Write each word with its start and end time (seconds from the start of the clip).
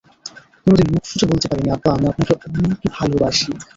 কোনো 0.61 0.75
দিন 0.79 0.87
মুখ 0.93 1.03
ফুটে 1.09 1.25
বলতে 1.31 1.45
পারিনি 1.49 1.69
আব্বা 1.71 1.89
আমি 1.95 2.05
আপনাকে 2.11 2.33
অনেক 2.37 2.71
ভালোবাসি। 2.95 3.49